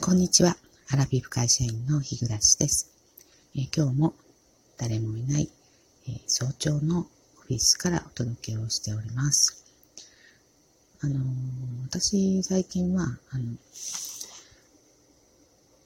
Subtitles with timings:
[0.00, 0.56] こんにちは。
[0.90, 2.90] アラビブ会社員の日暮です、
[3.54, 4.14] えー、今日も
[4.78, 5.50] 誰もいない、
[6.06, 9.64] えー、早朝のオフィスからお届けをしております。
[11.00, 11.18] あのー、
[11.88, 13.44] 私最近は、あの、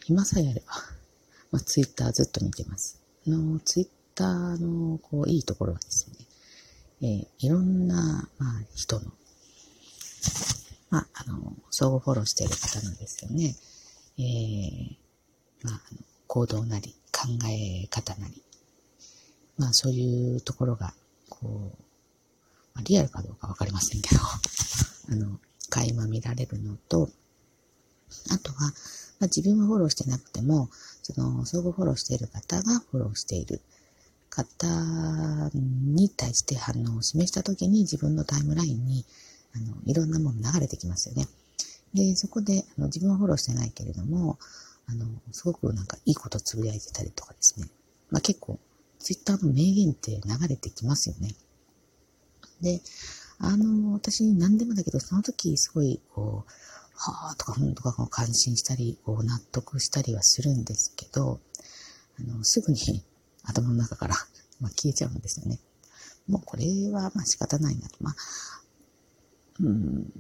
[0.07, 0.75] 今さえあれば、
[1.51, 2.99] まあ、ツイッターずっと見てます。
[3.27, 6.07] あの、ツイッターのこういいところはです
[7.01, 9.13] ね、えいろんな、まあ、人の、
[10.91, 13.57] まあ、あの、相互フォローしている方のですよね、
[14.19, 14.97] えー、
[15.62, 15.80] まあ、
[16.27, 18.43] 行動なり、考え方なり、
[19.59, 20.95] まあ、そういうところが、
[21.29, 21.77] こう、
[22.75, 24.20] まあ、リアルかどうかわかりませんけど
[25.12, 27.11] あの、垣間見られるのと、
[28.30, 30.70] あとは、まあ、自分はフォローしてなくても、
[31.03, 33.61] その、相互フォローしている方がフォローしている
[34.31, 39.05] 方に対して反応を示したときに自分のタイムラインに、
[39.55, 41.29] あの、いろんなもの流れてきますよね。
[41.95, 44.38] で、そこで、あの自分はフォローしてないけれども、
[44.87, 47.67] あの、すごくなんかいいことつぶやいてたりとかですね。
[48.11, 48.58] まあ結構、
[48.98, 51.34] ツイッターの名言って流れてきますよね。
[52.61, 52.80] で、
[53.39, 56.52] あの、私何でもだけど、その時すごい、こう、
[56.94, 61.41] はぁとか、ふんとか感心したり、こう納得したりはするんですけど、
[62.20, 63.02] あの、すぐに
[63.42, 64.14] 頭の中から、
[64.61, 65.58] まあ、消えちゃうんですよね。
[66.28, 67.97] もうこれはまあ仕方ないなと。
[68.00, 68.17] まあ、
[69.61, 70.12] うん、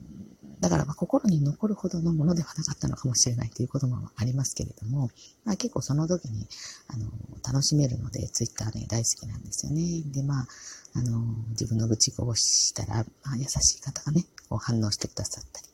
[0.60, 5.10] だからま心に残るほどのものではなかったのかもしれないということもありますけれども、
[5.44, 6.46] まあ、結構その時に
[6.88, 7.06] あの
[7.44, 10.02] 楽しめるので、ツイッターね、大好きなんですよね。
[10.12, 10.46] で、まあ、
[10.94, 15.66] あの自分の愚痴をしたら、まあ、優しい方がね、こう反応してくださったり、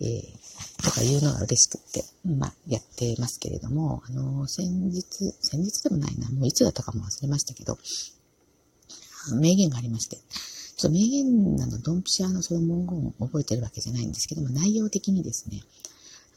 [0.00, 5.02] えー、とかいうのが嬉しくって、まあ、やってますけれども、あの先日、
[5.40, 7.78] 先日でもないな、もういつだったかも忘れましたけど、
[9.38, 10.18] 名言がありまして、
[10.82, 15.60] ちょっと名言なの、ドンピシャのその文言を覚えてるわけじゃないんですけども、内容的にですね、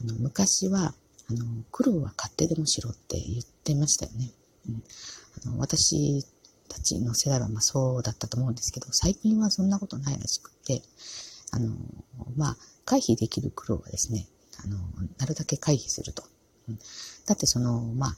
[0.00, 0.94] あの、昔は、
[1.28, 4.30] あの、苦労は勝手でもしろって言ってましたよね。
[4.68, 4.82] うん、
[5.48, 6.24] あの私
[6.68, 10.80] たちの世代はまあそうだったと思うんですけど、最近はそんなことないらしくて、
[11.50, 11.74] あの、
[12.36, 14.28] まあ、回避できる苦労はですね、
[14.62, 14.78] あの、
[15.18, 16.22] なるだけ回避すると。
[16.68, 16.78] うん、
[17.26, 18.16] だってその、まあ、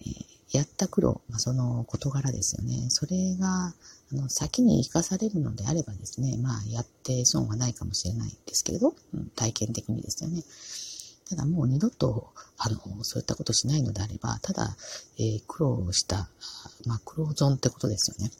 [0.00, 2.86] えーやった苦労、まあ、その事柄ですよね。
[2.88, 3.74] それが、
[4.12, 10.42] あの、先に生かされるのであればですね、まあ、やって損はないかもしれないですけれど、うん、体験的にですよね。
[11.28, 14.74] ただもう二度と、あの、そういったことしないのであれば、ただ、
[15.18, 16.30] えー、苦労した、
[16.86, 18.32] まあ、苦労損ってことですよね。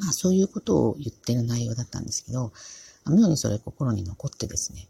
[0.00, 2.52] まあ、そういうことを言ってる内容だったんですけど、
[3.06, 4.88] 妙にそれ心に残ってですね、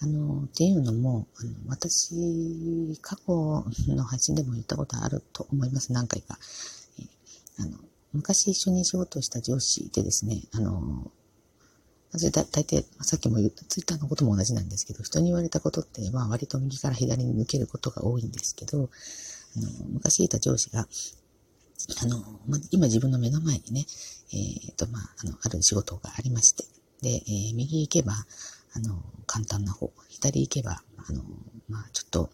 [0.00, 6.38] あの、っていうのも、あの私、過去の配信でも言ったことあると思います、何回か。
[7.58, 7.78] あの
[8.12, 11.10] 昔一緒に仕事をした上司でですね、あの、
[12.12, 18.88] 私だ大体、さっきも言った、ツイッターのことも同じなんですけど、人に言われたことって、まあ割と右から左に抜けることが多いんですけど、
[19.56, 20.86] あの昔いた上司が、
[22.02, 23.86] あの、ま今自分の目の前にね、
[24.32, 24.36] え
[24.70, 26.64] っ、ー、と、まあ、あの、ある仕事がありまして、
[27.02, 28.14] で、えー、右行けば、
[28.76, 31.22] あの、簡単な方、左行けば、あの、
[31.68, 32.30] まあ、ちょっと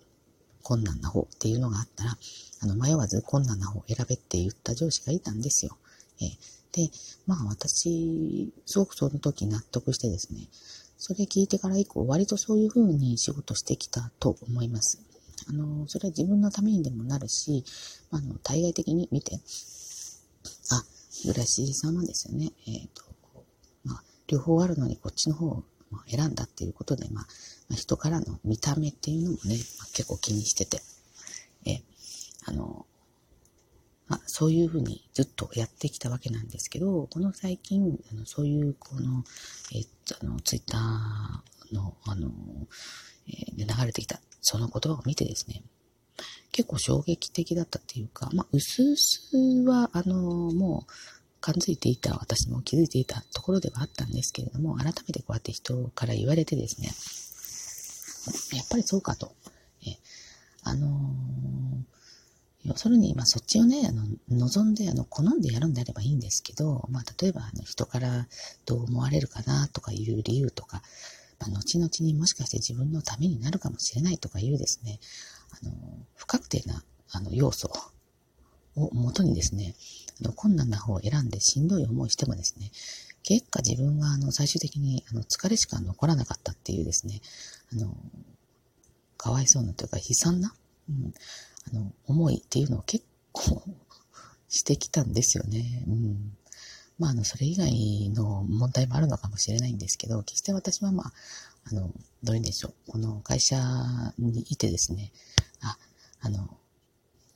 [0.63, 2.19] 困難な方っていうのがあったら、
[2.63, 5.77] あの、迷わず困難な方を選べって言った上司がいたんですよ。
[6.21, 6.27] え
[6.73, 6.91] で、
[7.27, 10.49] まあ私、すごくその時納得してですね、
[10.99, 15.01] それ聞いてから以降、割とそういう風に仕事してきたと思います。
[15.49, 17.65] あの、それは自分のためにでもなるし、
[18.11, 19.41] あの、対外的に見て、
[20.71, 20.85] あ、
[21.29, 23.05] 浦しさんはですよね、えっ、ー、と、
[23.85, 25.63] まあ、両方あるのにこっちの方まあ、
[26.09, 27.27] 選んだっていうことで、ま、
[27.71, 30.81] 人からの見た目っていうのもね、まあ、結構気にしてて、
[31.67, 31.83] え、
[32.45, 32.87] あの、
[34.09, 39.25] まあ、そういうふうにずっとやってきたわけなんですけど、この最近、あのそういう、この、
[39.75, 42.31] えっと、あの、ツイッターの、あの、
[43.29, 45.63] えー、で流れてきた、その言葉を見てですね、
[46.51, 50.21] 結構衝撃的だったっていうか、まあ、うすうすは、あの、
[50.53, 50.93] もう、
[51.43, 56.89] 感づいていた、私も気づいていたところではあったんですけれども、改めてこうやって人から言われてですね、
[58.57, 59.35] やっぱりそうかと。
[59.85, 59.97] え
[60.63, 68.29] あのー、要するに、まあ、そっちをね、あの、望んで、あの、好んでやるんであればいいんですけど、まあ、例えば、あの、人から
[68.65, 70.81] どう思われるかなとかいう理由とか、
[71.41, 75.01] まあ、後々にもしかして自分のためになるかもしれないとかいうですね、
[75.61, 75.73] あの、
[76.15, 77.69] 不確定な、あの、要素
[78.77, 79.75] をもとにですね、
[80.21, 82.71] あの困難な方を選んでしんどい思いしてもですね、
[83.23, 87.21] 結果自分はあの最終的にあの疲れしか残らなかったっていうですね、
[87.73, 87.97] あの、
[89.17, 90.55] かわいそうなというか悲惨な、
[90.89, 91.15] うん、
[91.73, 93.63] あの、思いっていうのを結構
[94.49, 95.85] してきたんですよね。
[95.87, 96.37] うん。
[96.99, 101.13] まあ、あの、それ以外の問題もあるのかもしれないんですけど、決して私はまあ、
[101.71, 101.91] あの、
[102.23, 102.93] どういうんでしょう。
[102.93, 103.57] この会社
[104.19, 105.13] にいてですね、
[105.61, 105.79] あ、
[106.21, 106.57] あの、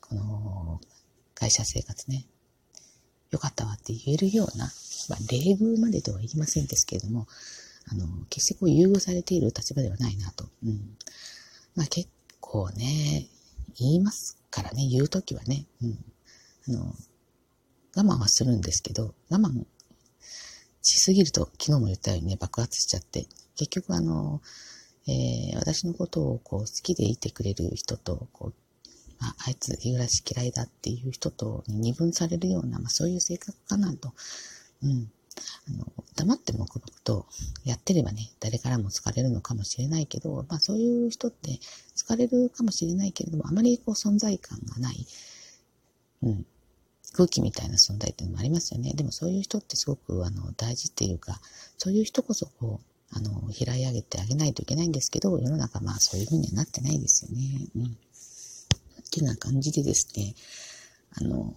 [0.01, 0.81] この
[1.39, 2.25] 会社生活ね、
[3.29, 4.65] 良かったわって言えるような、
[5.09, 7.27] まあ、礼遇までとは言いませんですけれども、
[7.89, 10.45] あの、決してこう優遇されている立場ではないなと。
[10.65, 10.97] うん。
[11.75, 13.27] まあ結構ね、
[13.77, 15.97] 言いますからね、言うときはね、うん。
[16.69, 16.95] あの、
[17.95, 19.65] 我慢はするんですけど、我慢
[20.81, 24.41] しすぎると、昨日も言ったようにね、爆発しちゃって、結局あの、
[25.07, 28.53] えー、私のことをこう好きでいてくれる人と、こう、
[29.19, 34.13] まあ、あいつ、日暮らし嫌いだっていう人と二分されるような、まあそういう性格かなと。
[34.83, 35.11] うん。
[35.67, 35.85] あの、
[36.15, 37.27] 黙って黙々と
[37.63, 41.59] やってればね、誰からも疲れるのかもしれないけど、まあそういう人って
[41.95, 45.05] 疲れるかもしれないけれども、あまりこう存在感がない、
[46.23, 46.45] うん、
[47.13, 48.93] 空気みたいな存在っていうのもありますよね。
[48.93, 51.39] でもそういう人ってすごくあの大事っていうか、
[51.77, 52.85] そういう人こそこう、
[53.15, 57.67] あの、拾い上げてあげないといけないんですけど、世の中まあそういう風にはなってないですよね。
[57.75, 57.97] うん。
[59.19, 60.35] てな感じでですね、
[61.19, 61.53] あの、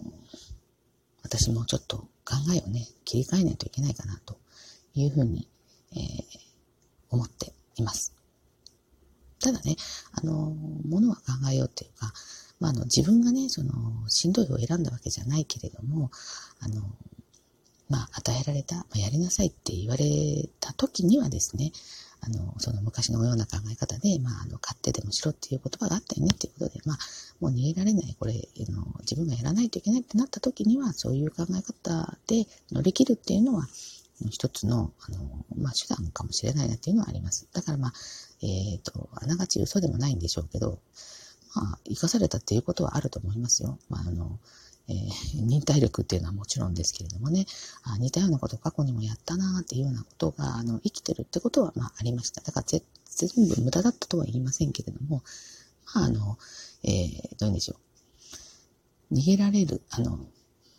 [1.23, 4.37] 私もちょっと考えをね、切り替えないといけないかなと
[4.95, 5.47] いうふうに、
[5.93, 5.99] えー、
[7.09, 8.13] 思っています。
[9.39, 9.75] ただね、
[10.13, 10.53] あの、
[10.87, 11.21] ものは考
[11.51, 12.13] えようっていうか、
[12.59, 13.73] まあ、あの、自分がね、その、
[14.07, 16.11] しんどいを選んだわけじゃないけれども、
[16.59, 16.83] あの、
[17.91, 21.73] まあ、与えられた、まあ、やりなさいって言われた時にはですね、
[22.21, 26.97] あの、その昔のような考え方で、まあ、あの、勝手でもしろっていう言葉があったよねっていうことで、まあ、
[27.41, 33.67] もう逃げられない、これ、あの自分がやらないといけないってなった時には、そういう考え方で乗り切るっていうのは、
[34.29, 37.47] 一つの、あの、まあ、手段かもしれないなっていうのはあります。
[37.51, 37.93] だからまあ、
[38.41, 40.79] えっ、ー、と、あながち嘘でもないんでしょうけど、
[41.55, 43.77] まあ、生かされたっていうことはあると思いますよ。
[43.89, 44.39] まあ、あの、
[44.91, 47.45] えー、忍耐力っていうのはもちろんですけれどもね、
[47.83, 52.41] あ似たようなこと過去にもやったなっていうようなことが、あの、生きてるってことは、まあ、ありました。
[52.41, 52.81] だから、全
[53.47, 55.23] 部無駄だったとは言いませんけれども、
[55.93, 56.37] まあ、あの、
[56.83, 57.75] えー、どういうんでしょ
[59.11, 59.15] う。
[59.15, 60.19] 逃げられる、あの、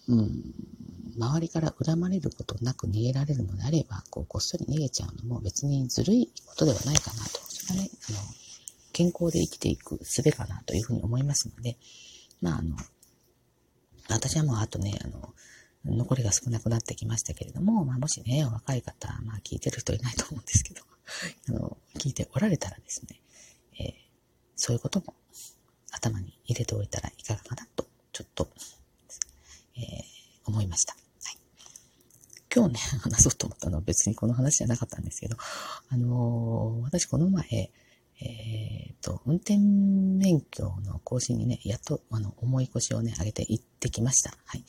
[0.09, 0.55] うん、
[1.17, 7.41] 周りから恨まれることなく逃げられるのであれば、こう、こっそり逃げちゃうのも別にずるいことではないかなと。
[7.49, 8.19] それはね、あの、
[8.93, 11.76] 健康で生きていく術かなというふうに思いますので、
[12.41, 12.76] まあ、あの、
[14.09, 15.35] 私はもうあとね、あの、
[15.85, 20.83] 残りが少なくなってきましたけれども、まあ、もしね、若い方、まあ、聞いてる人いないと思うんですけど、
[21.49, 23.21] あの、聞いておられたらですね、
[23.79, 23.93] えー、
[24.55, 25.15] そういうことも
[25.91, 28.49] 頭に入れておいたらいかがかなと、ちょっと、
[29.77, 29.83] えー、
[30.47, 30.95] 思いました。
[30.95, 30.99] は
[31.31, 31.39] い。
[32.55, 35.37] 今日ね、 話そうと思ったのは別にこの話じゃなかったんですけど、
[35.89, 37.73] あのー、私この前、
[38.21, 44.32] えっ、と、運転免許の更新にね、やっと、あの、重い腰をね、上げて1できました。
[44.46, 44.64] はい。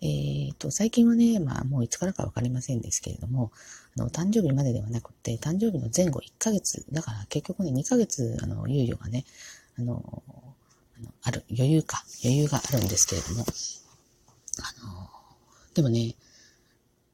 [0.00, 3.52] えっ、ー、と、最近はね、まあ、もういつからかわかりませんですけれども、
[3.96, 9.24] あの、誕生日までではなくて、誕生日の前後1ヶ月、だから結局ね、2ヶ月、あの、猶予がね、
[9.78, 10.22] あの、
[10.98, 13.44] あのある、余裕か、余裕があるんですけれども、
[14.60, 15.08] あの、
[15.74, 16.14] でもね、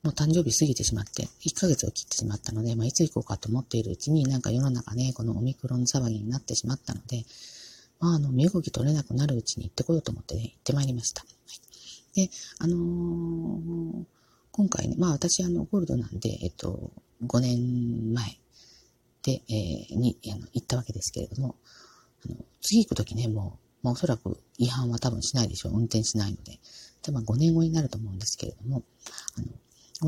[0.02, 7.24] もう誕生日過ぎてしまって、1ヶ月を切ってしまったので、まあ、いつ行こうかと思っているうちに、なんか世の中ね、このオミクロン騒ぎになってしまったので、
[8.00, 11.22] まあ、あの、身動き取れなくなるうちに行ってこようと思ってね、行ってまいりました。
[11.22, 11.26] は
[12.14, 14.04] い、で、あのー、
[14.52, 16.92] 今回ね、まあ私、あの、ゴールドなんで、えっと、
[17.26, 18.38] 5年前
[19.22, 21.56] で、えー、に、あの、行ったわけですけれども、
[22.24, 25.72] あの、次行くときね、もう、まあおそらく違反は多分しないでしょう。
[25.72, 26.58] 運転しないので。
[27.02, 28.82] 多分5年後になると思うんですけれども、
[29.36, 29.46] あの、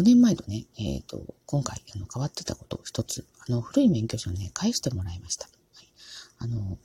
[0.00, 5.47] 5年前とね、えっ、ー、と、今回、あの、変わってたことを一つ、あの、古い免許証をね、返してもらいました。
[5.47, 5.88] はい、
[6.38, 6.78] あの、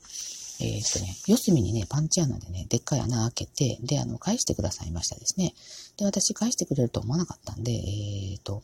[0.61, 5.53] えっ、とね、四隅にね、パンチ穴でね、でっかい穴開けて、で、あの、返してくださいましたですね。
[5.97, 8.61] で、私、返してくれると思わなかったんで、えっ、と、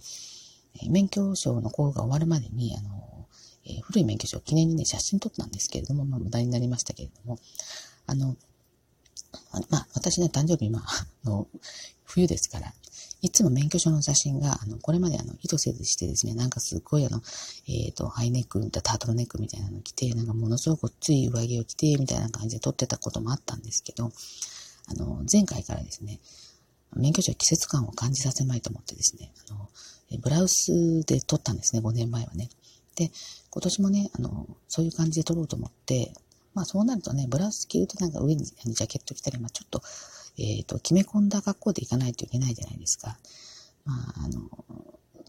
[0.89, 3.25] 免許証の講が終わるまでに、あの、
[3.65, 7.39] えー、古い免許証を記念にね、写真撮ったんですけれども、まあ、無駄になりましたけれども、
[8.05, 8.35] あの、
[9.69, 11.47] まあ、私ね、誕生日、まあ、の、
[12.05, 12.73] 冬ですから、
[13.21, 17.21] いつも免許証の写真が、あの、これまであの、意図せずしてですね、なんかすごいあの、
[17.67, 24.11] えっ、ー、と、ハイネック、タートルネックみたいなの着て、なんかものすごくつい上着を着て、みたいな感じで撮ってたこともあったんですけど、
[24.87, 26.19] あの、前回からですね、
[26.95, 29.69] 免許証季節感を感じさせまいと思ってですね、あの、
[30.19, 32.49] ブラウスで撮ったんですね、5年前はね。
[32.95, 33.11] で、
[33.49, 36.13] 今年もね、あの、そういう感じで撮ろうと思って、
[36.53, 39.81] まあそうなるとね、ブラウス着るとなんか上にジャケット着たり、まあちょっと、
[40.37, 43.17] えっ、ー、と、決め込んだ格好で行かないといけないじゃないですか。
[43.85, 44.49] まあ、あの、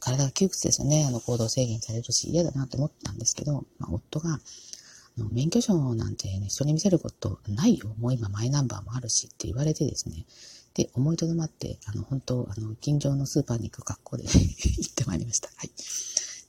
[0.01, 1.07] 体が窮屈ですよね。
[1.07, 7.95] あの、行動制限されるし、嫌だなと思ったんですけど、まあ、夫が、あの免許証なんてね、人に見せることないよ。
[7.99, 10.27] もう今マイナンバーもあるしって言われてですね。
[10.75, 15.49] で、思いとどまって、あの、本当、あの、近所のスーパーに行く格好で 行ってまいりました。
[15.57, 15.71] はい。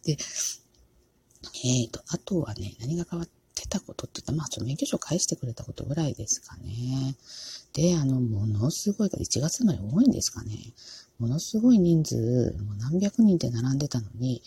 [0.04, 0.18] で、
[1.64, 7.16] えっ、ー、と、あとはね、何が変わってたことって言ったら、まあ、その免許証返してくれたことぐらいですかね。
[7.74, 10.74] で、あの、ものすごい、1月まで多いんですかね。
[11.20, 14.42] ものすごい人数、もう何百人で並んでたのに、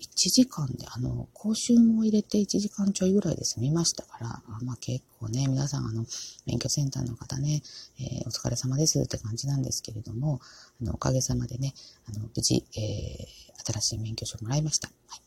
[0.00, 6.06] 1時間で、あの、講習も入れて1時間ちょいぐらいで済みましたから、あまあ結構ね、皆さん、あの、
[6.46, 7.62] 免許センターの方ね、
[7.98, 10.40] えー、お疲れ様ですって感じなんですけれども、
[10.80, 11.74] あの、おかげさまでね、
[12.08, 14.88] あの、無事、えー、新しい免許証もらいました。
[15.08, 15.20] はい。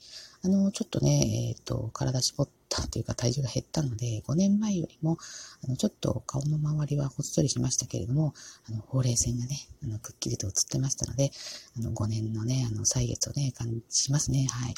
[0.44, 5.18] あの、ちょっとね、えっ、ー、と、体絞ったというか体重が減ったので、5年前よりも、
[5.64, 8.34] あの、ちょっと顔の周りはほっそりしましたけれども、
[8.70, 11.32] あの、ほうれい線がね、あの、くっきりと映ってましたので、
[11.78, 14.48] あの、5年のね、あの、歳月をね、感じますね。
[14.50, 14.74] はい。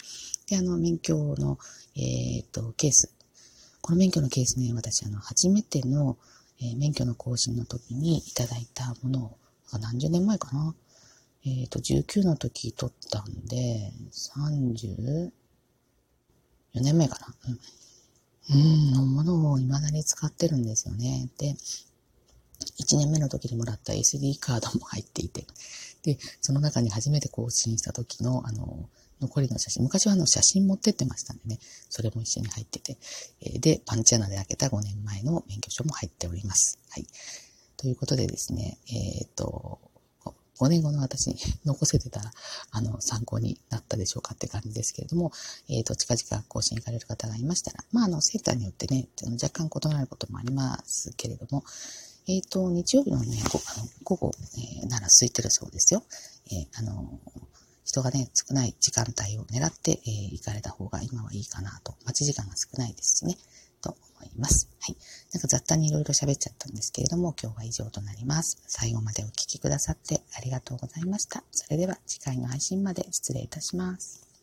[0.47, 1.59] で、あの、免許の、
[1.95, 3.13] えっ、と、ケース。
[3.81, 6.17] この免許のケースね、私、あの、初めての、
[6.59, 9.38] えー、免許の更新の時にいただいたものを、
[9.79, 10.75] 何十年前かな？
[11.45, 13.91] えっ、と、19の時取ったんで、
[14.38, 15.31] 30、
[16.75, 17.27] 4年目かな。
[17.49, 17.59] うん。
[18.49, 21.29] うん、のものを未だに使ってるんですよね。
[21.37, 21.55] で、
[22.79, 25.45] 1年目の時にもらった SD カードも入っていて、
[26.03, 28.89] で、その中に初めて更新した時の、あの、
[29.21, 32.97] 残りの写真、昔はあの写真持ってってましたんでね、それも一緒に入ってて、
[33.41, 36.79] えで、パンチ穴で開けた5年前の免許証も入っております。
[36.89, 37.07] はい。
[37.77, 39.79] ということでですね、えっ、ー、と、
[40.63, 42.32] 5年後の私に残せてたら、
[42.72, 45.34] あの、参考になったでしょうかって感じですけれども、
[45.67, 49.10] えっ、ー、と、近々更新行かれる方がいましたら、まあ、あの、センターによってね、
[49.41, 51.65] 若干異なることもありますけれども、
[52.27, 53.60] えっ、ー、と、日曜日のね、午
[54.03, 54.32] 午後、
[54.82, 56.03] えー、なら空いてるそうですよ。
[56.48, 57.20] えー、あの、
[57.84, 61.96] 人がね、少ない時間帯を狙って、え、行かれた方が今はいいかなと。
[62.05, 63.36] 待ち時間が少ないですしね。
[63.83, 64.69] と思います。
[64.79, 64.97] はい。
[65.33, 68.63] なんか雑多にいろいろ喋っちゃったんですけれども、今日は以上となります。
[68.67, 71.43] 最後までお聴きくださってありがとうございました。
[71.51, 74.22] それでは次回の配信まで失礼いたします。